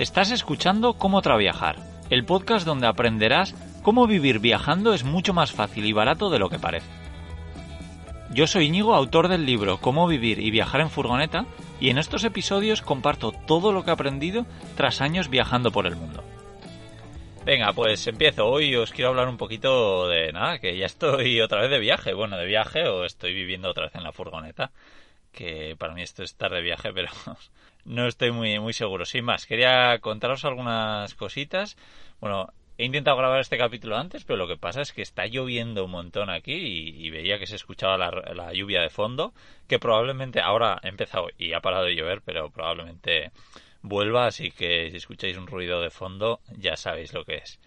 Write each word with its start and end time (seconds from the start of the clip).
Estás 0.00 0.30
escuchando 0.30 0.94
Cómo 0.94 1.20
Traviajar, 1.20 1.76
el 2.08 2.24
podcast 2.24 2.64
donde 2.64 2.86
aprenderás 2.86 3.54
cómo 3.82 4.06
vivir 4.06 4.38
viajando 4.38 4.94
es 4.94 5.04
mucho 5.04 5.34
más 5.34 5.52
fácil 5.52 5.84
y 5.84 5.92
barato 5.92 6.30
de 6.30 6.38
lo 6.38 6.48
que 6.48 6.58
parece. 6.58 6.88
Yo 8.30 8.46
soy 8.46 8.68
Íñigo, 8.68 8.94
autor 8.94 9.28
del 9.28 9.44
libro 9.44 9.76
Cómo 9.76 10.08
vivir 10.08 10.38
y 10.38 10.50
viajar 10.50 10.80
en 10.80 10.88
furgoneta, 10.88 11.44
y 11.80 11.90
en 11.90 11.98
estos 11.98 12.24
episodios 12.24 12.80
comparto 12.80 13.32
todo 13.32 13.72
lo 13.72 13.84
que 13.84 13.90
he 13.90 13.92
aprendido 13.92 14.46
tras 14.74 15.02
años 15.02 15.28
viajando 15.28 15.70
por 15.70 15.86
el 15.86 15.96
mundo. 15.96 16.24
Venga, 17.44 17.74
pues 17.74 18.06
empiezo. 18.06 18.46
Hoy 18.46 18.74
os 18.76 18.92
quiero 18.92 19.10
hablar 19.10 19.28
un 19.28 19.36
poquito 19.36 20.08
de 20.08 20.32
nada, 20.32 20.60
que 20.60 20.78
ya 20.78 20.86
estoy 20.86 21.42
otra 21.42 21.60
vez 21.60 21.70
de 21.70 21.78
viaje. 21.78 22.14
Bueno, 22.14 22.38
de 22.38 22.46
viaje 22.46 22.88
o 22.88 23.04
estoy 23.04 23.34
viviendo 23.34 23.68
otra 23.68 23.84
vez 23.84 23.94
en 23.96 24.04
la 24.04 24.12
furgoneta. 24.12 24.70
Que 25.32 25.76
para 25.78 25.94
mí 25.94 26.02
esto 26.02 26.22
es 26.22 26.30
estar 26.30 26.50
de 26.50 26.62
viaje, 26.62 26.92
pero 26.94 27.10
no 27.84 28.06
estoy 28.06 28.30
muy, 28.32 28.58
muy 28.58 28.72
seguro. 28.72 29.04
Sin 29.04 29.24
más, 29.24 29.46
quería 29.46 29.98
contaros 30.00 30.44
algunas 30.44 31.14
cositas. 31.14 31.76
Bueno, 32.20 32.52
he 32.80 32.86
intentado 32.86 33.18
grabar 33.18 33.40
este 33.40 33.58
capítulo 33.58 33.98
antes, 33.98 34.24
pero 34.24 34.38
lo 34.38 34.48
que 34.48 34.56
pasa 34.56 34.80
es 34.80 34.92
que 34.92 35.02
está 35.02 35.26
lloviendo 35.26 35.84
un 35.84 35.90
montón 35.90 36.30
aquí 36.30 36.54
y, 36.54 37.10
veía 37.10 37.38
que 37.38 37.46
se 37.46 37.56
escuchaba 37.56 37.98
la, 37.98 38.52
lluvia 38.54 38.80
de 38.80 38.88
fondo, 38.88 39.34
que 39.68 39.78
probablemente 39.78 40.40
ahora 40.40 40.80
ha 40.82 40.88
empezado 40.88 41.28
y 41.36 41.52
ha 41.52 41.60
parado 41.60 41.84
de 41.84 41.94
llover, 41.94 42.22
pero 42.24 42.48
probablemente 42.48 43.32
vuelva, 43.82 44.26
así 44.26 44.50
que 44.50 44.90
si 44.90 44.96
escucháis 44.96 45.36
un 45.36 45.46
ruido 45.46 45.82
de 45.82 45.90
fondo 45.90 46.40
ya 46.56 46.76
sabéis 46.76 47.12
lo 47.12 47.26
que 47.26 47.36
es. 47.36 47.60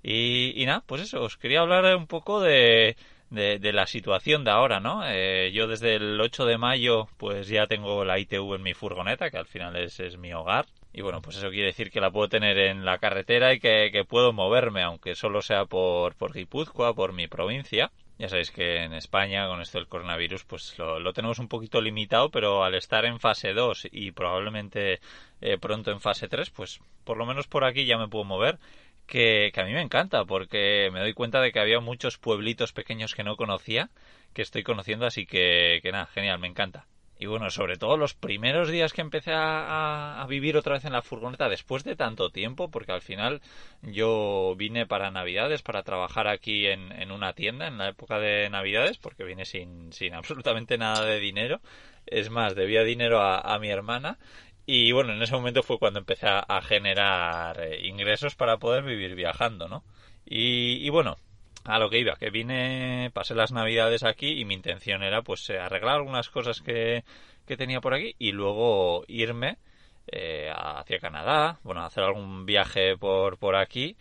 Y, 0.00 0.52
y 0.62 0.64
nada, 0.66 0.84
pues 0.86 1.02
eso, 1.02 1.22
os 1.22 1.36
quería 1.36 1.60
hablar 1.60 1.96
un 1.96 2.06
poco 2.06 2.40
de, 2.40 2.96
de, 3.32 3.72
la 3.72 3.86
situación 3.86 4.44
de 4.44 4.50
ahora, 4.50 4.78
¿no? 4.80 5.02
Eh, 5.06 5.50
yo 5.52 5.66
desde 5.66 5.94
el 5.96 6.20
8 6.20 6.44
de 6.44 6.58
mayo 6.58 7.08
pues 7.16 7.48
ya 7.48 7.66
tengo 7.66 8.04
la 8.04 8.18
ITV 8.18 8.56
en 8.56 8.62
mi 8.62 8.74
furgoneta, 8.74 9.30
que 9.30 9.38
al 9.38 9.46
final 9.46 9.76
es, 9.76 9.98
es 10.00 10.18
mi 10.18 10.32
hogar. 10.34 10.66
Y 10.92 11.00
bueno, 11.00 11.22
pues 11.22 11.38
eso 11.38 11.48
quiere 11.48 11.68
decir 11.68 11.90
que 11.90 12.02
la 12.02 12.10
puedo 12.10 12.28
tener 12.28 12.58
en 12.58 12.84
la 12.84 12.98
carretera 12.98 13.54
y 13.54 13.60
que, 13.60 14.04
puedo 14.06 14.34
moverme, 14.34 14.82
aunque 14.82 15.14
solo 15.14 15.40
sea 15.40 15.64
por, 15.64 16.14
por 16.16 16.34
Guipúzcoa, 16.34 16.94
por 16.94 17.14
mi 17.14 17.28
provincia. 17.28 17.90
Ya 18.18 18.28
sabéis 18.28 18.50
que 18.50 18.82
en 18.84 18.92
España, 18.92 19.48
con 19.48 19.62
esto 19.62 19.78
del 19.78 19.88
coronavirus, 19.88 20.44
pues 20.44 20.78
lo, 20.78 21.00
lo 21.00 21.14
tenemos 21.14 21.38
un 21.38 21.48
poquito 21.48 21.80
limitado, 21.80 22.30
pero 22.30 22.62
al 22.62 22.74
estar 22.74 23.06
en 23.06 23.18
fase 23.18 23.54
2 23.54 23.88
y 23.90 24.12
probablemente 24.12 25.00
eh, 25.40 25.56
pronto 25.58 25.90
en 25.90 26.00
fase 26.00 26.28
3, 26.28 26.50
pues 26.50 26.80
por 27.04 27.16
lo 27.16 27.24
menos 27.24 27.48
por 27.48 27.64
aquí 27.64 27.86
ya 27.86 27.96
me 27.96 28.08
puedo 28.08 28.24
mover 28.24 28.58
que, 29.06 29.52
a 29.56 29.64
mí 29.64 29.72
me 29.72 29.82
encanta 29.82 30.24
porque 30.24 30.90
me 30.92 31.00
doy 31.00 31.14
cuenta 31.14 31.40
de 31.40 31.52
que 31.52 31.60
había 31.60 31.80
muchos 31.80 32.18
pueblitos 32.18 32.72
pequeños 32.72 33.14
que 33.14 33.24
no 33.24 33.36
conocía, 33.36 33.90
que 34.32 34.42
estoy 34.42 34.62
conociendo, 34.62 35.06
así 35.06 35.26
que, 35.26 35.80
nada, 35.92 36.06
genial, 36.06 36.38
me 36.38 36.48
encanta. 36.48 36.86
Y 37.18 37.26
bueno, 37.26 37.50
sobre 37.50 37.76
todo 37.76 37.96
los 37.96 38.14
primeros 38.14 38.68
días 38.68 38.92
que 38.92 39.00
empecé 39.00 39.30
a, 39.32 40.26
vivir 40.28 40.56
otra 40.56 40.74
vez 40.74 40.84
en 40.84 40.92
la 40.92 41.02
furgoneta 41.02 41.48
después 41.48 41.84
de 41.84 41.94
tanto 41.94 42.30
tiempo, 42.30 42.68
porque 42.68 42.90
al 42.90 43.02
final 43.02 43.40
yo 43.82 44.54
vine 44.56 44.86
para 44.86 45.10
Navidades, 45.12 45.62
para 45.62 45.84
trabajar 45.84 46.26
aquí 46.26 46.66
en, 46.66 47.12
una 47.12 47.32
tienda 47.34 47.68
en 47.68 47.78
la 47.78 47.90
época 47.90 48.18
de 48.18 48.50
Navidades, 48.50 48.98
porque 48.98 49.22
vine 49.22 49.44
sin, 49.44 49.92
sin 49.92 50.14
absolutamente 50.14 50.78
nada 50.78 51.04
de 51.04 51.20
dinero. 51.20 51.60
Es 52.06 52.30
más, 52.30 52.56
debía 52.56 52.82
dinero 52.82 53.20
a 53.22 53.56
mi 53.60 53.68
hermana 53.68 54.18
y 54.66 54.92
bueno, 54.92 55.12
en 55.12 55.22
ese 55.22 55.34
momento 55.34 55.62
fue 55.62 55.78
cuando 55.78 55.98
empecé 55.98 56.26
a, 56.28 56.60
generar 56.62 57.60
eh, 57.60 57.86
ingresos 57.86 58.36
para 58.36 58.58
poder 58.58 58.84
vivir 58.84 59.14
viajando, 59.14 59.68
¿no? 59.68 59.84
Y, 60.24 60.88
bueno, 60.90 61.16
a 61.64 61.78
lo 61.78 61.90
que 61.90 61.98
iba, 61.98 62.16
que 62.16 62.30
vine, 62.30 63.10
pasé 63.12 63.34
las 63.34 63.52
navidades 63.52 64.04
aquí 64.04 64.40
y 64.40 64.44
mi 64.44 64.54
intención 64.54 65.02
era 65.02 65.22
pues 65.22 65.48
eh, 65.50 65.58
arreglar 65.58 65.96
algunas 65.96 66.28
cosas 66.30 66.60
que, 66.60 67.04
que 67.46 67.56
tenía 67.56 67.80
por 67.80 67.94
aquí 67.94 68.14
y 68.18 68.32
luego 68.32 69.04
irme 69.08 69.58
eh, 70.06 70.50
hacia 70.54 71.00
Canadá, 71.00 71.58
bueno, 71.64 71.84
hacer 71.84 72.04
algún 72.04 72.46
viaje 72.46 72.96
por, 72.96 73.38
por 73.38 73.56
aquí 73.56 73.96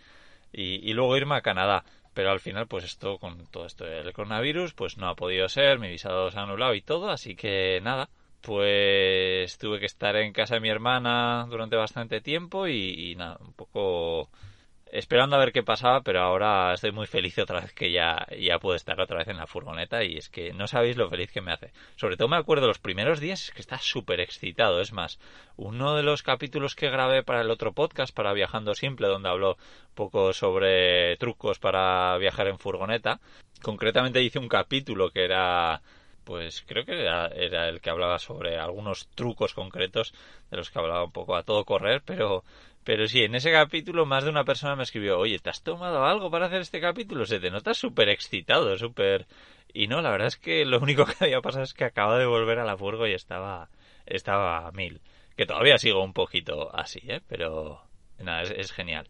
y, 0.54 0.90
y, 0.90 0.94
luego 0.94 1.18
irme 1.18 1.36
a 1.36 1.42
Canadá. 1.42 1.84
Pero 2.14 2.32
al 2.32 2.40
final, 2.42 2.68
pues 2.68 2.84
esto, 2.84 3.18
con 3.20 3.46
todo 3.48 3.66
esto 3.66 3.86
del 3.86 4.12
coronavirus, 4.14 4.74
pues 4.74 4.98
no 4.98 5.08
ha 5.10 5.16
podido 5.16 5.48
ser, 5.50 5.80
mi 5.80 5.90
visado 5.90 6.30
se 6.30 6.38
ha 6.40 6.44
anulado 6.44 6.76
y 6.76 6.82
todo, 6.82 7.10
así 7.10 7.36
que 7.36 7.80
nada, 7.82 8.10
pues 8.42 9.58
tuve 9.58 9.80
que 9.80 9.86
estar 9.86 10.16
en 10.16 10.34
casa 10.34 10.56
de 10.56 10.62
mi 10.62 10.70
hermana 10.70 11.46
durante 11.50 11.76
bastante 11.76 12.22
tiempo 12.22 12.68
y, 12.68 13.16
nada, 13.16 13.38
un 13.40 13.54
poco 13.54 14.30
esperando 14.92 15.38
a 15.38 15.40
ver 15.40 15.54
qué 15.54 15.64
pasaba, 15.64 16.02
pero 16.02 16.22
ahora 16.22 16.74
estoy 16.74 16.92
muy 16.92 17.08
feliz 17.08 17.38
otra 17.40 17.62
vez 17.62 17.74
que 17.74 17.92
ya, 17.92 18.28
ya 18.38 18.60
puedo 18.60 18.76
estar 18.76 19.00
otra 19.00 19.20
vez 19.20 19.28
en 19.30 19.38
la 19.38 19.48
furgoneta 19.48 20.04
y 20.04 20.18
es 20.18 20.28
que 20.28 20.52
no 20.52 20.68
sabéis 20.68 20.98
lo 20.98 21.10
feliz 21.10 21.32
que 21.32 21.42
me 21.42 21.54
hace. 21.54 21.72
Sobre 21.96 22.18
todo 22.18 22.28
me 22.28 22.36
acuerdo 22.36 22.68
los 22.68 22.80
primeros 22.80 23.22
días 23.22 23.46
es 23.46 23.52
que 23.52 23.62
está 23.62 23.78
súper 23.78 24.20
excitado. 24.20 24.82
Es 24.82 24.92
más, 24.92 25.20
uno 25.56 25.96
de 25.96 26.04
los 26.04 26.24
capítulos 26.24 26.76
que 26.76 26.90
grabé 26.90 27.24
para 27.24 27.42
el 27.42 27.52
otro 27.52 27.72
podcast, 27.72 28.14
para 28.14 28.34
Viajando 28.34 28.76
Simple, 28.76 29.08
donde 29.08 29.30
habló 29.30 29.52
un 29.52 29.96
poco 29.96 30.34
sobre 30.34 31.16
trucos 31.18 31.60
para 31.60 32.18
viajar 32.18 32.48
en 32.48 32.60
furgoneta, 32.60 33.22
concretamente 33.62 34.22
hice 34.22 34.40
un 34.40 34.50
capítulo 34.50 35.12
que 35.12 35.24
era 35.24 35.82
pues 36.24 36.64
creo 36.68 36.86
que 36.86 37.02
era, 37.02 37.28
el 37.28 37.82
que 37.82 37.90
hablaba 37.90 38.20
sobre 38.20 38.58
algunos 38.58 39.08
trucos 39.16 39.54
concretos 39.54 40.14
de 40.50 40.58
los 40.58 40.70
que 40.70 40.80
hablaba 40.80 41.04
un 41.04 41.12
poco 41.12 41.36
a 41.36 41.44
todo 41.44 41.66
correr, 41.66 42.02
pero, 42.06 42.44
pero 42.84 43.08
sí, 43.08 43.24
en 43.24 43.36
ese 43.36 43.52
capítulo 43.52 44.06
más 44.06 44.24
de 44.24 44.30
una 44.30 44.44
persona 44.44 44.76
me 44.76 44.84
escribió, 44.84 45.20
oye, 45.20 45.40
¿te 45.40 45.50
has 45.50 45.64
tomado 45.64 46.06
algo 46.06 46.30
para 46.32 46.48
hacer 46.48 46.62
este 46.62 46.82
capítulo? 46.82 47.26
Se 47.26 47.40
te 47.40 47.52
nota 47.52 47.74
súper 47.74 48.10
excitado, 48.10 48.78
súper... 48.78 49.28
Y 49.74 49.88
no, 49.88 50.02
la 50.02 50.12
verdad 50.12 50.28
es 50.28 50.38
que 50.38 50.66
lo 50.66 50.80
único 50.80 51.06
que 51.06 51.26
había 51.26 51.42
pasado 51.42 51.64
es 51.64 51.74
que 51.74 51.86
acaba 51.86 52.18
de 52.18 52.26
volver 52.26 52.60
a 52.60 52.66
la 52.66 52.78
furgo 52.78 53.08
y 53.08 53.14
estaba, 53.14 53.70
estaba 54.06 54.72
mil. 54.72 55.02
Que 55.38 55.46
todavía 55.46 55.78
sigo 55.78 56.04
un 56.04 56.14
poquito 56.14 56.76
así, 56.76 57.00
¿eh? 57.08 57.22
Pero 57.28 57.82
nada, 58.20 58.42
es 58.44 58.72
genial. 58.74 59.08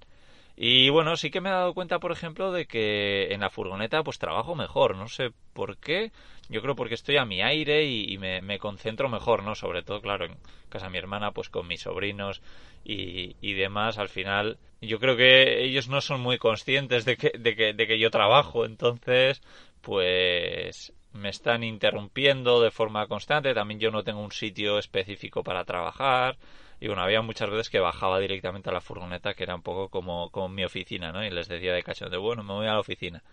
Y 0.64 0.90
bueno, 0.90 1.18
sí 1.18 1.32
que 1.32 1.42
me 1.42 1.50
he 1.50 1.54
dado 1.54 1.74
cuenta, 1.74 1.98
por 1.98 2.12
ejemplo, 2.12 2.52
de 2.52 2.68
que 2.68 3.34
en 3.34 3.42
la 3.42 3.50
furgoneta 3.50 4.04
pues 4.04 4.20
trabajo 4.20 4.54
mejor. 4.54 4.96
No 4.96 5.08
sé 5.08 5.32
por 5.54 5.78
qué. 5.78 6.12
Yo 6.50 6.62
creo 6.62 6.76
porque 6.76 6.94
estoy 6.94 7.18
a 7.18 7.26
mi 7.26 7.42
aire 7.42 7.86
y, 7.86 8.16
me, 8.20 8.60
concentro 8.60 9.10
mejor, 9.10 9.42
¿no? 9.42 9.56
Sobre 9.56 9.82
todo, 9.82 10.02
claro, 10.02 10.26
en 10.26 10.38
casa 10.70 10.86
de 10.86 10.92
mi 10.92 11.00
hermana, 11.00 11.32
pues 11.32 11.50
con 11.50 11.68
mis 11.68 11.82
sobrinos 11.82 12.44
y, 12.86 13.36
y, 13.42 13.54
demás. 13.54 13.98
Al 13.98 14.10
final, 14.10 14.60
yo 14.82 15.00
creo 15.00 15.18
que 15.18 15.64
ellos 15.64 15.88
no 15.88 16.00
son 16.00 16.22
muy 16.22 16.38
conscientes 16.38 17.06
de 17.06 17.18
que, 17.18 17.32
de 17.40 17.56
que, 17.56 17.74
de 17.74 17.88
que 17.88 17.98
yo 17.98 18.12
trabajo. 18.12 18.64
Entonces, 18.64 19.42
pues 19.82 20.94
me 21.12 21.30
están 21.30 21.64
interrumpiendo 21.64 22.62
de 22.62 22.70
forma 22.70 23.08
constante. 23.08 23.56
También 23.56 23.80
yo 23.80 23.90
no 23.90 24.04
tengo 24.04 24.22
un 24.22 24.32
sitio 24.32 24.78
específico 24.78 25.44
para 25.44 25.66
trabajar. 25.66 26.38
Y 26.82 26.88
bueno, 26.88 27.04
había 27.04 27.22
muchas 27.22 27.48
veces 27.52 27.70
que 27.70 27.80
bajaba 27.80 28.20
directamente 28.20 28.72
a 28.72 28.74
la 28.74 28.82
furgoneta, 28.82 29.36
que 29.36 29.44
era 29.44 29.54
un 29.54 29.62
poco 29.62 29.90
como, 29.90 30.32
como 30.32 30.50
mi 30.50 30.66
oficina, 30.66 31.12
¿no? 31.12 31.24
Y 31.24 31.30
les 31.30 31.48
decía 31.48 31.74
de 31.74 31.84
de 31.84 32.18
bueno, 32.18 32.44
me 32.44 32.54
voy 32.54 32.66
a 32.66 32.74
la 32.74 32.80
oficina. 32.80 33.24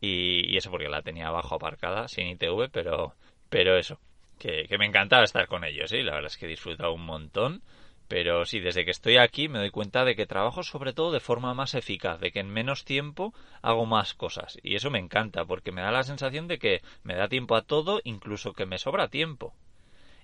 Y, 0.00 0.56
eso 0.56 0.72
porque 0.72 0.88
la 0.88 1.00
tenía 1.00 1.28
abajo 1.28 1.54
aparcada, 1.54 2.08
sin 2.08 2.26
ITV, 2.26 2.68
pero, 2.72 3.14
pero 3.48 3.78
eso, 3.78 4.00
que, 4.40 4.66
me 4.76 4.86
encantaba 4.86 5.22
estar 5.22 5.46
con 5.46 5.64
ellos, 5.64 5.90
¿sí? 5.90 6.02
La 6.02 6.14
verdad 6.14 6.32
es 6.32 6.36
que 6.36 6.46
he 6.46 6.48
disfrutado 6.48 6.92
un 6.92 7.06
montón. 7.06 7.62
Pero 8.08 8.44
sí, 8.44 8.58
desde 8.58 8.84
que 8.84 8.90
estoy 8.90 9.18
aquí 9.18 9.48
me 9.48 9.60
doy 9.60 9.70
cuenta 9.70 10.04
de 10.04 10.16
que 10.16 10.26
trabajo 10.26 10.64
sobre 10.64 10.92
todo 10.92 11.12
de 11.12 11.20
forma 11.20 11.54
más 11.54 11.74
eficaz, 11.74 12.18
de 12.18 12.32
que 12.32 12.40
en 12.40 12.50
menos 12.50 12.84
tiempo 12.84 13.32
hago 13.62 13.86
más 13.86 14.14
cosas. 14.14 14.58
Y 14.64 14.74
eso 14.74 14.90
me 14.90 14.98
encanta, 14.98 15.44
porque 15.44 15.70
me 15.70 15.80
da 15.80 15.92
la 15.92 16.02
sensación 16.02 16.48
de 16.48 16.58
que 16.58 16.82
me 17.04 17.14
da 17.14 17.28
tiempo 17.28 17.54
a 17.54 17.62
todo, 17.62 18.00
incluso 18.02 18.52
que 18.52 18.66
me 18.66 18.78
sobra 18.78 19.06
tiempo. 19.06 19.54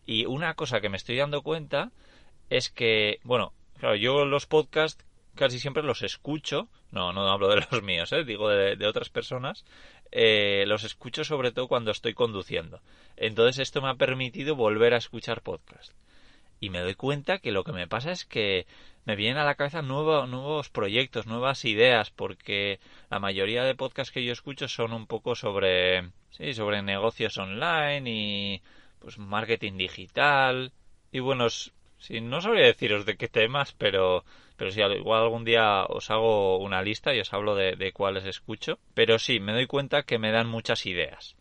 Y 0.04 0.24
una 0.26 0.54
cosa 0.54 0.80
que 0.80 0.88
me 0.88 0.96
estoy 0.96 1.16
dando 1.16 1.42
cuenta 1.42 1.92
es 2.50 2.70
que, 2.70 3.20
bueno, 3.24 3.52
claro, 3.78 3.96
yo 3.96 4.24
los 4.24 4.46
podcasts 4.46 5.04
casi 5.36 5.60
siempre 5.60 5.82
los 5.82 6.02
escucho, 6.02 6.68
no, 6.90 7.12
no 7.12 7.28
hablo 7.30 7.48
de 7.48 7.64
los 7.70 7.82
míos, 7.82 8.12
¿eh? 8.12 8.24
digo 8.24 8.48
de, 8.48 8.84
otras 8.86 9.10
personas, 9.10 9.64
eh, 10.10 10.64
los 10.66 10.82
escucho 10.82 11.24
sobre 11.24 11.52
todo 11.52 11.68
cuando 11.68 11.92
estoy 11.92 12.14
conduciendo. 12.14 12.80
Entonces 13.16 13.60
esto 13.60 13.80
me 13.82 13.90
ha 13.90 13.94
permitido 13.94 14.56
volver 14.56 14.94
a 14.94 14.98
escuchar 14.98 15.42
podcasts. 15.42 15.94
Y 16.58 16.70
me 16.70 16.80
doy 16.80 16.94
cuenta 16.94 17.38
que 17.38 17.52
lo 17.52 17.64
que 17.64 17.72
me 17.72 17.86
pasa 17.86 18.10
es 18.10 18.24
que 18.24 18.66
me 19.04 19.14
vienen 19.14 19.36
a 19.36 19.44
la 19.44 19.56
cabeza 19.56 19.82
nuevos, 19.82 20.28
nuevos 20.28 20.70
proyectos, 20.70 21.26
nuevas 21.26 21.64
ideas, 21.66 22.10
porque 22.10 22.80
la 23.10 23.20
mayoría 23.20 23.62
de 23.62 23.74
podcasts 23.74 24.12
que 24.12 24.24
yo 24.24 24.32
escucho 24.32 24.66
son 24.66 24.94
un 24.94 25.06
poco 25.06 25.34
sobre, 25.34 26.10
sí, 26.30 26.54
sobre 26.54 26.82
negocios 26.82 27.36
online 27.36 28.10
y 28.10 28.62
pues 29.00 29.18
marketing 29.18 29.76
digital. 29.76 30.72
Y 31.12 31.20
bueno, 31.20 31.46
Sí, 32.06 32.20
no 32.20 32.40
sabría 32.40 32.66
deciros 32.66 33.04
de 33.04 33.16
qué 33.16 33.26
temas, 33.26 33.72
pero, 33.72 34.24
pero 34.56 34.70
sí, 34.70 34.80
igual 34.80 35.24
algún 35.24 35.44
día 35.44 35.84
os 35.86 36.08
hago 36.12 36.56
una 36.58 36.80
lista 36.80 37.12
y 37.12 37.18
os 37.18 37.32
hablo 37.32 37.56
de, 37.56 37.92
cuáles 37.92 38.24
escucho. 38.26 38.78
Pero 38.94 39.18
sí, 39.18 39.40
me 39.40 39.52
doy 39.52 39.66
cuenta 39.66 40.04
que 40.04 40.20
me 40.20 40.30
dan 40.30 40.46
muchas 40.46 40.86
ideas. 40.86 41.34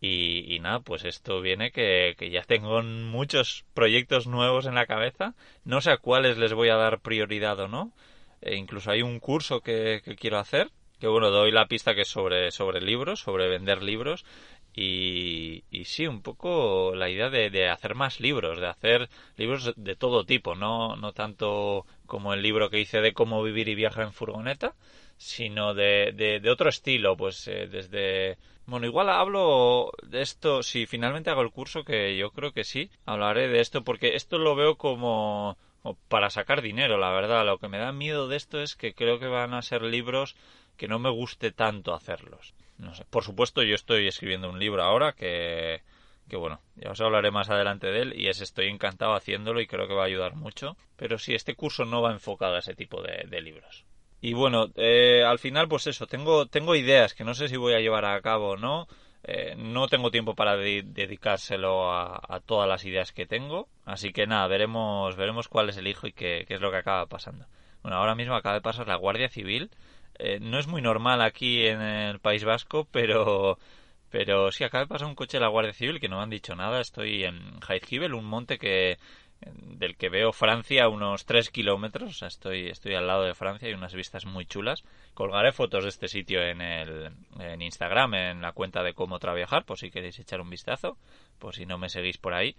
Y, 0.00 0.58
nada, 0.60 0.80
pues 0.80 1.04
esto 1.04 1.42
viene 1.42 1.70
que, 1.70 2.14
ya 2.32 2.42
tengo 2.44 2.82
muchos 2.82 3.66
proyectos 3.74 4.26
nuevos 4.26 4.64
en 4.64 4.74
la 4.74 4.86
cabeza. 4.86 5.34
No 5.64 5.82
sé 5.82 5.90
a 5.90 5.98
cuáles 5.98 6.38
les 6.38 6.54
voy 6.54 6.70
a 6.70 6.76
dar 6.76 7.00
prioridad 7.00 7.60
o 7.60 7.68
no. 7.68 7.92
E 8.40 8.56
incluso 8.56 8.90
hay 8.90 9.02
un 9.02 9.20
curso 9.20 9.60
que, 9.60 10.00
que 10.02 10.16
quiero 10.16 10.38
hacer 10.38 10.70
que 10.98 11.08
bueno, 11.08 11.30
doy 11.30 11.52
la 11.52 11.66
pista 11.66 11.94
que 11.94 12.02
es 12.02 12.08
sobre, 12.08 12.50
sobre 12.50 12.80
libros, 12.80 13.20
sobre 13.20 13.48
vender 13.48 13.82
libros. 13.82 14.24
Y, 14.78 15.64
y 15.70 15.86
sí, 15.86 16.06
un 16.06 16.20
poco 16.20 16.94
la 16.94 17.08
idea 17.08 17.30
de, 17.30 17.48
de, 17.48 17.70
hacer 17.70 17.94
más 17.94 18.20
libros, 18.20 18.60
de 18.60 18.66
hacer 18.66 19.08
libros 19.38 19.72
de 19.74 19.96
todo 19.96 20.26
tipo, 20.26 20.54
no, 20.54 20.96
no 20.96 21.12
tanto 21.12 21.86
como 22.04 22.34
el 22.34 22.42
libro 22.42 22.68
que 22.68 22.80
hice 22.80 23.00
de 23.00 23.14
cómo 23.14 23.42
vivir 23.42 23.68
y 23.68 23.74
viajar 23.74 24.04
en 24.04 24.12
furgoneta, 24.12 24.74
sino 25.16 25.72
de, 25.72 26.12
de, 26.12 26.50
otro 26.50 26.68
estilo, 26.68 27.16
pues 27.16 27.48
eh, 27.48 27.66
desde... 27.68 28.36
Bueno, 28.66 28.86
igual 28.86 29.08
hablo 29.08 29.92
de 30.02 30.20
esto, 30.22 30.62
si 30.62 30.86
finalmente 30.86 31.30
hago 31.30 31.40
el 31.40 31.52
curso, 31.52 31.84
que 31.84 32.16
yo 32.18 32.30
creo 32.32 32.52
que 32.52 32.64
sí, 32.64 32.90
hablaré 33.06 33.48
de 33.48 33.60
esto, 33.60 33.82
porque 33.82 34.16
esto 34.16 34.38
lo 34.38 34.56
veo 34.56 34.76
como 34.76 35.56
para 36.08 36.30
sacar 36.30 36.62
dinero, 36.62 36.98
la 36.98 37.10
verdad. 37.10 37.46
Lo 37.46 37.58
que 37.58 37.68
me 37.68 37.78
da 37.78 37.92
miedo 37.92 38.28
de 38.28 38.36
esto 38.36 38.60
es 38.60 38.74
que 38.74 38.92
creo 38.92 39.18
que 39.18 39.28
van 39.28 39.54
a 39.54 39.62
ser 39.62 39.82
libros 39.82 40.36
que 40.76 40.88
no 40.88 40.98
me 40.98 41.10
guste 41.10 41.52
tanto 41.52 41.94
hacerlos. 41.94 42.54
No 42.78 42.94
sé. 42.94 43.04
Por 43.08 43.24
supuesto, 43.24 43.62
yo 43.62 43.74
estoy 43.74 44.06
escribiendo 44.06 44.50
un 44.50 44.58
libro 44.58 44.82
ahora 44.82 45.12
que, 45.12 45.82
que 46.28 46.36
bueno, 46.36 46.60
ya 46.76 46.90
os 46.90 47.00
hablaré 47.00 47.30
más 47.30 47.48
adelante 47.50 47.86
de 47.86 48.00
él 48.02 48.14
y 48.16 48.28
es 48.28 48.40
estoy 48.40 48.68
encantado 48.68 49.14
haciéndolo 49.14 49.60
y 49.60 49.66
creo 49.66 49.86
que 49.86 49.94
va 49.94 50.02
a 50.02 50.06
ayudar 50.06 50.34
mucho. 50.34 50.76
Pero 50.96 51.18
sí, 51.18 51.34
este 51.34 51.54
curso 51.54 51.84
no 51.84 52.02
va 52.02 52.12
enfocado 52.12 52.56
a 52.56 52.58
ese 52.58 52.74
tipo 52.74 53.02
de, 53.02 53.40
libros. 53.40 53.84
Y 54.20 54.34
bueno, 54.34 54.70
eh, 54.76 55.22
al 55.24 55.38
final, 55.38 55.68
pues 55.68 55.86
eso, 55.86 56.06
tengo, 56.06 56.46
tengo 56.46 56.74
ideas 56.74 57.14
que 57.14 57.24
no 57.24 57.34
sé 57.34 57.48
si 57.48 57.56
voy 57.56 57.74
a 57.74 57.80
llevar 57.80 58.04
a 58.04 58.20
cabo 58.20 58.50
o 58.50 58.56
no. 58.56 58.88
Eh, 59.28 59.54
no 59.56 59.88
tengo 59.88 60.10
tiempo 60.10 60.34
para 60.34 60.56
dedicárselo 60.56 61.90
a, 61.90 62.20
a, 62.28 62.40
todas 62.40 62.68
las 62.68 62.84
ideas 62.84 63.12
que 63.12 63.26
tengo. 63.26 63.68
Así 63.84 64.12
que 64.12 64.26
nada, 64.26 64.46
veremos, 64.48 65.16
veremos 65.16 65.48
cuál 65.48 65.68
es 65.68 65.76
el 65.76 65.86
hijo 65.86 66.06
y 66.06 66.12
qué, 66.12 66.44
qué 66.46 66.54
es 66.54 66.60
lo 66.60 66.70
que 66.70 66.78
acaba 66.78 67.06
pasando. 67.06 67.46
Bueno, 67.82 67.98
ahora 67.98 68.14
mismo 68.16 68.34
acaba 68.34 68.56
de 68.56 68.62
pasar 68.62 68.88
la 68.88 68.96
Guardia 68.96 69.28
Civil 69.28 69.70
eh, 70.18 70.38
no 70.40 70.58
es 70.58 70.66
muy 70.66 70.82
normal 70.82 71.20
aquí 71.22 71.66
en 71.66 71.80
el 71.80 72.20
País 72.20 72.44
Vasco, 72.44 72.86
pero 72.90 73.58
pero 74.10 74.50
sí 74.52 74.64
acaba 74.64 74.84
de 74.84 74.88
pasar 74.88 75.08
un 75.08 75.14
coche 75.14 75.36
de 75.36 75.42
la 75.42 75.48
Guardia 75.48 75.74
Civil 75.74 76.00
que 76.00 76.08
no 76.08 76.16
me 76.16 76.22
han 76.22 76.30
dicho 76.30 76.54
nada. 76.54 76.80
Estoy 76.80 77.24
en 77.24 77.58
Heidhibel, 77.68 78.14
un 78.14 78.24
monte 78.24 78.58
que 78.58 78.98
del 79.40 79.96
que 79.96 80.08
veo 80.08 80.32
Francia 80.32 80.88
unos 80.88 81.26
3 81.26 81.50
kilómetros. 81.50 82.10
O 82.10 82.14
sea, 82.14 82.28
estoy, 82.28 82.68
estoy 82.68 82.94
al 82.94 83.06
lado 83.06 83.24
de 83.24 83.34
Francia 83.34 83.68
y 83.68 83.74
unas 83.74 83.94
vistas 83.94 84.24
muy 84.24 84.46
chulas. 84.46 84.84
Colgaré 85.14 85.52
fotos 85.52 85.84
de 85.84 85.90
este 85.90 86.08
sitio 86.08 86.40
en, 86.40 86.60
el, 86.60 87.10
en 87.38 87.62
Instagram, 87.62 88.14
en 88.14 88.42
la 88.42 88.52
cuenta 88.52 88.82
de 88.82 88.94
cómo 88.94 89.18
trabajar, 89.18 89.64
por 89.64 89.78
si 89.78 89.90
queréis 89.90 90.18
echar 90.18 90.40
un 90.40 90.50
vistazo, 90.50 90.96
por 91.38 91.54
si 91.54 91.66
no 91.66 91.78
me 91.78 91.88
seguís 91.88 92.18
por 92.18 92.34
ahí. 92.34 92.56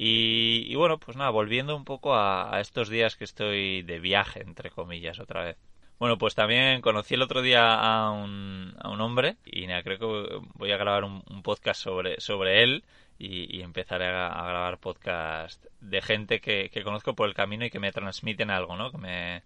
Y, 0.00 0.74
bueno, 0.76 0.98
pues 0.98 1.16
nada, 1.16 1.30
volviendo 1.30 1.74
un 1.74 1.84
poco 1.84 2.14
a 2.14 2.60
estos 2.60 2.88
días 2.88 3.16
que 3.16 3.24
estoy 3.24 3.82
de 3.82 3.98
viaje, 3.98 4.42
entre 4.42 4.70
comillas, 4.70 5.18
otra 5.18 5.42
vez. 5.42 5.56
Bueno, 5.98 6.16
pues 6.16 6.34
también 6.36 6.80
conocí 6.80 7.14
el 7.14 7.22
otro 7.22 7.42
día 7.42 7.74
a 7.74 8.10
un, 8.12 8.74
a 8.78 8.88
un 8.88 9.00
hombre 9.00 9.36
y 9.44 9.66
creo 9.82 9.98
que 9.98 10.46
voy 10.54 10.70
a 10.70 10.76
grabar 10.76 11.02
un, 11.04 11.22
podcast 11.42 11.80
sobre, 11.82 12.20
sobre 12.20 12.62
él 12.62 12.84
y, 13.18 13.62
empezaré 13.62 14.06
a, 14.06 14.28
grabar 14.28 14.78
podcast 14.78 15.64
de 15.80 16.00
gente 16.00 16.40
que, 16.40 16.70
que, 16.70 16.84
conozco 16.84 17.14
por 17.14 17.28
el 17.28 17.34
camino 17.34 17.64
y 17.64 17.70
que 17.70 17.80
me 17.80 17.90
transmiten 17.90 18.50
algo, 18.50 18.76
¿no? 18.76 18.92
Que 18.92 18.98
me 18.98 19.42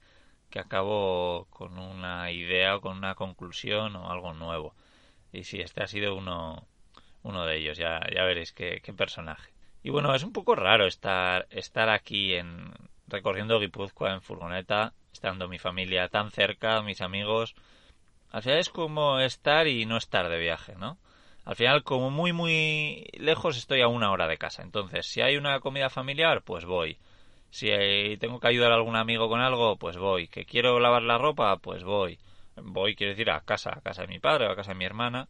que 0.51 0.61
acabo 0.61 1.47
con 1.51 1.79
una 1.79 2.31
idea 2.31 2.77
o 2.77 2.81
con 2.83 2.99
una 2.99 3.15
conclusión 3.15 3.97
o 3.97 4.11
algo 4.11 4.35
nuevo. 4.35 4.75
Y 5.33 5.45
sí, 5.45 5.61
este 5.61 5.83
ha 5.83 5.87
sido 5.87 6.15
uno, 6.17 6.69
uno 7.23 7.47
de 7.47 7.57
ellos, 7.59 7.79
ya, 7.79 8.01
ya 8.15 8.25
veréis 8.25 8.53
qué, 8.53 8.81
qué 8.85 8.93
personaje. 8.93 9.53
Y 9.83 9.91
bueno, 9.91 10.15
es 10.15 10.23
un 10.23 10.33
poco 10.33 10.55
raro 10.55 10.87
estar, 10.87 11.47
estar 11.51 11.89
aquí 11.89 12.35
en 12.35 12.73
recorriendo 13.13 13.61
Guipúzcoa 13.61 14.13
en 14.13 14.23
furgoneta 14.23 14.93
estando 15.13 15.47
mi 15.47 15.59
familia 15.59 16.09
tan 16.09 16.31
cerca, 16.31 16.83
mis 16.83 17.01
amigos. 17.01 17.55
Al 18.31 18.43
final 18.43 18.59
es 18.59 18.71
como 18.71 19.21
estar 19.21 19.69
y 19.69 19.85
no 19.87 19.97
estar 19.97 20.29
de 20.29 20.39
viaje, 20.39 20.75
¿no? 20.75 20.99
Al 21.45 21.57
final, 21.57 21.83
como 21.83 22.11
muy, 22.11 22.33
muy 22.33 23.07
lejos, 23.19 23.57
estoy 23.57 23.83
a 23.83 23.89
una 23.89 24.11
hora 24.11 24.27
de 24.27 24.39
casa. 24.39 24.63
Entonces, 24.63 25.07
si 25.07 25.21
hay 25.21 25.37
una 25.37 25.61
comida 25.61 25.91
familiar, 25.91 26.43
pues 26.43 26.65
voy. 26.65 26.99
Si 27.51 27.69
tengo 28.19 28.41
que 28.41 28.49
ayudar 28.49 28.73
a 28.73 28.77
algún 28.77 28.97
amigo 28.97 29.29
con 29.29 29.41
algo, 29.41 29.77
pues 29.77 29.97
voy. 29.99 30.29
Que 30.29 30.45
quiero 30.47 30.81
lavar 30.81 31.03
la 31.03 31.19
ropa, 31.19 31.57
pues 31.59 31.85
voy. 31.85 32.19
Voy, 32.57 32.95
quiero 32.95 33.13
decir, 33.13 33.31
a 33.31 33.41
casa, 33.41 33.71
a 33.77 33.81
casa 33.81 34.03
de 34.03 34.09
mi 34.09 34.19
padre 34.19 34.47
o 34.47 34.53
a 34.53 34.57
casa 34.57 34.73
de 34.73 34.79
mi 34.79 34.85
hermana 34.85 35.29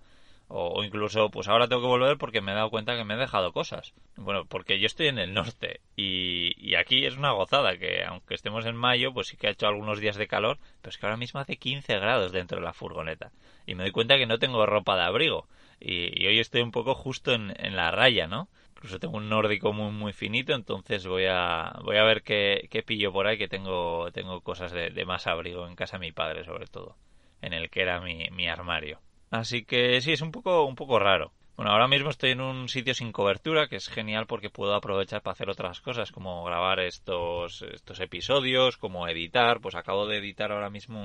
o, 0.55 0.85
incluso 0.85 1.31
pues 1.31 1.49
ahora 1.49 1.67
tengo 1.67 1.81
que 1.81 1.89
volver 1.89 2.19
porque 2.19 2.43
me 2.43 2.53
he 2.53 2.55
dado 2.55 2.69
cuenta 2.69 2.95
que 2.95 3.05
me 3.05 3.15
he 3.15 3.17
dejado 3.17 3.53
cosas. 3.53 3.95
Bueno, 4.17 4.45
porque 4.45 4.79
yo 4.79 4.87
estoy 4.87 5.09
en 5.09 5.19
el 5.19 5.33
norte 5.33 5.81
y, 5.97 6.75
aquí 6.75 7.07
es 7.07 7.17
una 7.17 7.33
gozada 7.33 7.79
que 7.79 8.05
aunque 8.05 8.35
estemos 8.35 8.67
en 8.67 8.77
mayo 8.77 9.15
pues 9.15 9.29
sí 9.29 9.37
que 9.37 9.47
ha 9.47 9.51
hecho 9.51 9.67
algunos 9.67 9.99
días 10.01 10.17
de 10.17 10.27
calor, 10.27 10.59
pero 10.83 10.91
es 10.91 10.99
que 10.99 11.07
ahora 11.07 11.17
mismo 11.17 11.41
hace 11.41 11.57
15 11.57 11.99
grados 11.99 12.33
dentro 12.33 12.59
de 12.59 12.65
la 12.65 12.75
furgoneta 12.75 13.33
y 13.67 13.75
me 13.75 13.85
doy 13.85 13.93
cuenta 13.93 14.19
que 14.19 14.27
no 14.27 14.39
tengo 14.39 14.67
ropa 14.67 14.97
de 14.97 15.05
abrigo 15.05 15.49
y, 15.81 16.27
hoy 16.27 16.39
estoy 16.39 16.61
un 16.61 16.71
poco 16.71 16.95
justo 16.95 17.33
en, 17.33 17.55
en, 17.59 17.75
la 17.75 17.91
raya, 17.91 18.27
¿no? 18.27 18.49
Incluso 18.77 18.99
tengo 18.99 19.17
un 19.17 19.29
nórdico 19.29 19.73
muy 19.73 19.91
muy 19.91 20.13
finito, 20.13 20.55
entonces 20.55 21.07
voy 21.07 21.27
a 21.29 21.79
voy 21.83 21.97
a 21.97 22.05
ver 22.05 22.23
qué, 22.23 22.69
qué 22.71 22.83
pillo 22.83 23.13
por 23.13 23.27
ahí 23.27 23.39
que 23.39 23.49
tengo 23.49 24.11
tengo 24.13 24.41
cosas 24.43 24.73
de, 24.73 24.91
de 24.91 25.05
más 25.07 25.27
abrigo 25.27 25.67
en 25.67 25.77
casa 25.77 25.99
de 25.99 26.07
mi 26.07 26.13
padre 26.13 26.45
sobre 26.45 26.67
todo, 26.67 26.97
en 27.41 27.53
el 27.55 27.71
que 27.71 27.83
era 27.83 28.01
mi, 28.01 28.29
mi 28.31 28.49
armario. 28.49 29.01
Así 29.33 29.65
que 29.65 29.99
sí, 30.03 30.13
es 30.13 30.21
un 30.21 30.31
poco, 30.31 30.67
un 30.67 30.75
poco 30.75 30.99
raro. 30.99 31.33
Bueno, 31.57 31.73
ahora 31.73 31.89
mismo 31.89 32.11
estoy 32.11 32.33
en 32.33 32.43
un 32.43 32.69
sitio 32.69 32.93
sin 32.93 33.13
cobertura, 33.13 33.67
que 33.67 33.77
es 33.77 33.89
genial 33.89 34.27
porque 34.27 34.51
puedo 34.51 34.75
aprovechar 34.75 35.23
para 35.23 35.33
hacer 35.33 35.49
otras 35.49 35.81
cosas, 35.81 36.13
como 36.13 36.45
grabar 36.45 36.81
estos, 36.81 37.63
estos 37.63 37.99
episodios, 38.01 38.77
como 38.77 39.09
editar. 39.09 39.61
Pues 39.63 39.75
acabo 39.75 40.07
de 40.07 40.19
editar 40.19 40.53
ahora 40.53 40.69
mismo 40.69 41.03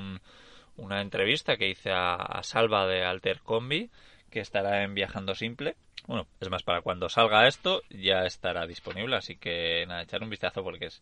una 0.76 1.00
entrevista 1.00 1.56
que 1.56 1.70
hice 1.70 1.92
a, 1.94 2.42
Salva 2.44 2.86
de 2.86 3.06
Alter 3.06 3.40
Combi, 3.40 3.90
que 4.30 4.42
estará 4.42 4.84
en 4.84 4.94
Viajando 4.94 5.34
Simple. 5.34 5.78
Bueno, 6.06 6.28
es 6.42 6.50
más, 6.50 6.64
para 6.64 6.82
cuando 6.82 7.08
salga 7.08 7.48
esto 7.48 7.82
ya 7.90 8.26
estará 8.26 8.68
disponible, 8.68 9.16
así 9.16 9.38
que 9.38 9.86
nada, 9.88 10.02
echar 10.02 10.22
un 10.22 10.30
vistazo 10.30 10.64
porque 10.64 10.88
es, 10.88 11.02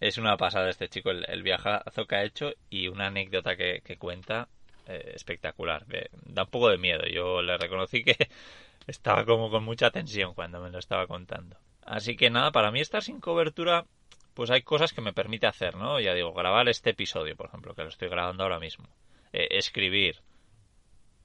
es 0.00 0.16
una 0.16 0.38
pasada 0.38 0.70
este 0.70 0.88
chico, 0.88 1.10
el, 1.10 1.42
viajazo 1.42 2.06
que 2.06 2.16
ha 2.16 2.24
hecho 2.24 2.52
y 2.70 2.88
una 2.88 3.08
anécdota 3.08 3.54
que 3.54 3.96
cuenta 3.98 4.48
eh, 4.86 5.12
espectacular. 5.14 5.86
da 6.26 6.44
un 6.44 6.50
poco 6.50 6.68
de 6.68 6.78
miedo. 6.78 7.06
Yo 7.06 7.42
le 7.42 7.56
reconocí 7.56 8.04
que 8.04 8.16
estaba 8.86 9.24
como 9.24 9.50
con 9.50 9.64
mucha 9.64 9.90
tensión 9.90 10.34
cuando 10.34 10.60
me 10.60 10.70
lo 10.70 10.78
estaba 10.78 11.06
contando. 11.06 11.56
Así 11.82 12.16
que 12.16 12.30
nada, 12.30 12.50
para 12.50 12.70
mí 12.70 12.80
estar 12.80 13.02
sin 13.02 13.20
cobertura, 13.20 13.86
pues 14.34 14.50
hay 14.50 14.62
cosas 14.62 14.92
que 14.92 15.00
me 15.00 15.12
permite 15.12 15.46
hacer, 15.46 15.76
¿no? 15.76 16.00
Ya 16.00 16.14
digo, 16.14 16.32
grabar 16.32 16.68
este 16.68 16.90
episodio, 16.90 17.36
por 17.36 17.46
ejemplo, 17.46 17.74
que 17.74 17.82
lo 17.82 17.88
estoy 17.88 18.08
grabando 18.08 18.42
ahora 18.42 18.58
mismo. 18.58 18.88
Eh, 19.32 19.48
escribir. 19.50 20.20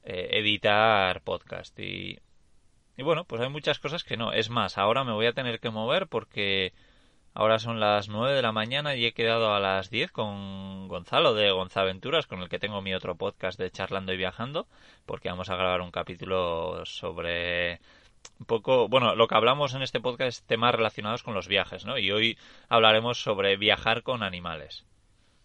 Eh, 0.04 0.40
editar 0.40 1.22
podcast. 1.22 1.78
Y, 1.80 2.20
y 2.98 3.04
bueno, 3.04 3.26
pues 3.26 3.42
hay 3.42 3.50
muchas 3.50 3.80
cosas 3.80 4.04
que 4.04 4.18
no. 4.18 4.34
Es 4.34 4.50
más, 4.50 4.78
ahora 4.78 5.04
me 5.04 5.14
voy 5.14 5.26
a 5.26 5.34
tener 5.34 5.60
que 5.60 5.70
mover 5.70 6.08
porque 6.08 6.74
Ahora 7.34 7.60
son 7.60 7.80
las 7.80 8.10
9 8.10 8.36
de 8.36 8.42
la 8.42 8.52
mañana 8.52 8.96
y 8.96 9.06
he 9.06 9.14
quedado 9.14 9.54
a 9.54 9.60
las 9.60 9.90
10 9.90 10.12
con 10.12 10.88
Gonzalo 10.88 11.34
de 11.34 11.52
Gonzaventuras, 11.52 12.28
con 12.28 12.42
el 12.42 12.50
que 12.50 12.60
tengo 12.60 12.82
mi 12.82 12.94
otro 12.94 13.16
podcast 13.16 13.60
de 13.60 13.72
Charlando 13.72 14.14
y 14.14 14.18
Viajando, 14.18 14.68
porque 15.06 15.30
vamos 15.30 15.50
a 15.50 15.56
grabar 15.56 15.82
un 15.82 15.92
capítulo 15.92 16.86
sobre 16.86 17.80
un 18.40 18.46
poco, 18.46 18.88
bueno, 18.88 19.16
lo 19.16 19.28
que 19.28 19.36
hablamos 19.36 19.74
en 19.74 19.82
este 19.82 20.00
podcast 20.00 20.40
es 20.40 20.44
temas 20.44 20.74
relacionados 20.74 21.24
con 21.24 21.34
los 21.34 21.48
viajes, 21.48 21.86
¿no? 21.86 21.98
Y 21.98 22.12
hoy 22.12 22.38
hablaremos 22.68 23.22
sobre 23.22 23.58
viajar 23.58 24.04
con 24.04 24.24
animales. 24.24 24.86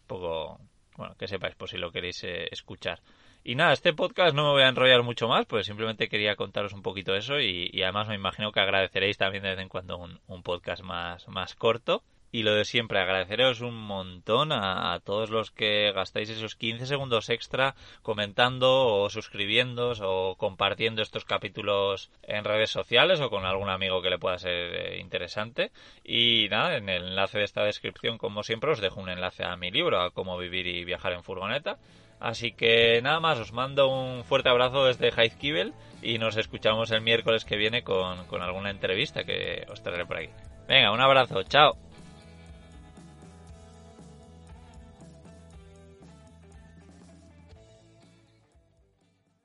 Un 0.02 0.06
poco, 0.06 0.60
bueno, 0.96 1.14
que 1.16 1.28
sepáis 1.28 1.54
por 1.54 1.68
si 1.68 1.76
lo 1.76 1.92
queréis 1.92 2.22
eh, 2.24 2.48
escuchar. 2.50 3.00
Y 3.46 3.56
nada, 3.56 3.74
este 3.74 3.92
podcast 3.92 4.34
no 4.34 4.44
me 4.44 4.50
voy 4.52 4.62
a 4.62 4.68
enrollar 4.68 5.02
mucho 5.02 5.28
más, 5.28 5.44
pues 5.44 5.66
simplemente 5.66 6.08
quería 6.08 6.34
contaros 6.34 6.72
un 6.72 6.80
poquito 6.80 7.14
eso 7.14 7.38
y, 7.38 7.70
además 7.82 8.08
me 8.08 8.14
imagino 8.14 8.52
que 8.52 8.60
agradeceréis 8.60 9.18
también 9.18 9.42
de 9.42 9.50
vez 9.50 9.58
en 9.58 9.68
cuando 9.68 9.98
un, 9.98 10.42
podcast 10.42 10.82
más, 10.82 11.28
más 11.28 11.54
corto. 11.54 12.02
Y 12.34 12.42
lo 12.42 12.52
de 12.52 12.64
siempre, 12.64 12.98
agradeceros 12.98 13.60
un 13.60 13.76
montón 13.76 14.50
a, 14.50 14.98
todos 15.04 15.30
los 15.30 15.52
que 15.52 15.92
gastáis 15.92 16.30
esos 16.30 16.56
15 16.56 16.84
segundos 16.84 17.30
extra 17.30 17.76
comentando 18.02 18.88
o 18.88 19.08
suscribiéndoos 19.08 20.00
o 20.02 20.34
compartiendo 20.36 21.00
estos 21.00 21.24
capítulos 21.24 22.10
en 22.24 22.42
redes 22.42 22.70
sociales 22.70 23.20
o 23.20 23.30
con 23.30 23.44
algún 23.44 23.70
amigo 23.70 24.02
que 24.02 24.10
le 24.10 24.18
pueda 24.18 24.36
ser 24.38 24.50
eh, 24.74 24.98
interesante. 24.98 25.70
Y 26.02 26.48
nada, 26.50 26.76
en 26.76 26.88
el 26.88 27.04
enlace 27.04 27.38
de 27.38 27.44
esta 27.44 27.62
descripción, 27.62 28.18
como 28.18 28.42
siempre, 28.42 28.72
os 28.72 28.80
dejo 28.80 29.00
un 29.00 29.10
enlace 29.10 29.44
a 29.44 29.56
mi 29.56 29.70
libro, 29.70 30.00
a 30.00 30.10
cómo 30.10 30.36
vivir 30.36 30.66
y 30.66 30.84
viajar 30.84 31.12
en 31.12 31.22
furgoneta 31.22 31.78
Así 32.18 32.50
que 32.50 33.00
nada 33.00 33.20
más, 33.20 33.38
os 33.38 33.52
mando 33.52 33.86
un 33.86 34.24
fuerte 34.24 34.48
abrazo 34.48 34.86
desde 34.86 35.12
Kibel 35.38 35.72
y 36.02 36.18
nos 36.18 36.36
escuchamos 36.36 36.90
el 36.90 37.00
miércoles 37.00 37.44
que 37.44 37.56
viene 37.56 37.84
con, 37.84 38.26
con 38.26 38.42
alguna 38.42 38.70
entrevista 38.70 39.22
que 39.22 39.64
os 39.70 39.84
traeré 39.84 40.04
por 40.04 40.16
aquí. 40.16 40.30
Venga, 40.66 40.90
un 40.90 41.00
abrazo, 41.00 41.44
chao. 41.44 41.93